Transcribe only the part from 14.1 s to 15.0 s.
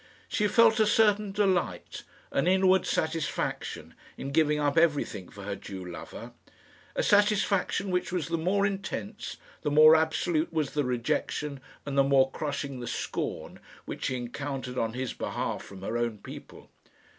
encountered on